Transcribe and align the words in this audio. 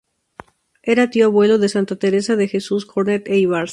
Era 0.81 1.11
tío 1.11 1.25
abuelo 1.27 1.59
de 1.59 1.69
Santa 1.69 1.95
Teresa 1.95 2.35
de 2.35 2.47
Jesús 2.47 2.85
Jornet 2.85 3.27
e 3.27 3.37
Ibars. 3.37 3.69